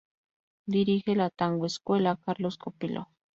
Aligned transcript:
Dirige 0.65 1.15
la 1.15 1.29
Tango 1.29 1.67
Escuela 1.67 2.17
Carlos 2.25 2.57
Copello. 2.57 3.09